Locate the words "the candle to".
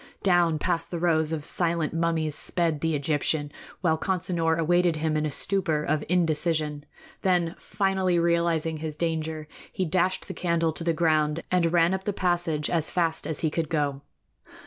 10.27-10.83